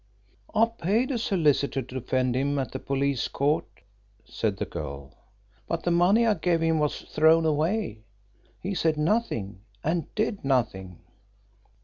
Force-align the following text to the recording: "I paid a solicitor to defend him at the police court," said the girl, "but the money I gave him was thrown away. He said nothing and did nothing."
"I 0.55 0.65
paid 0.65 1.11
a 1.11 1.19
solicitor 1.19 1.83
to 1.83 1.95
defend 1.99 2.35
him 2.35 2.57
at 2.57 2.71
the 2.71 2.79
police 2.79 3.27
court," 3.27 3.67
said 4.25 4.57
the 4.57 4.65
girl, 4.65 5.13
"but 5.67 5.83
the 5.83 5.91
money 5.91 6.25
I 6.25 6.33
gave 6.33 6.61
him 6.61 6.79
was 6.79 7.01
thrown 7.01 7.45
away. 7.45 8.01
He 8.59 8.73
said 8.73 8.97
nothing 8.97 9.61
and 9.83 10.07
did 10.15 10.43
nothing." 10.43 11.01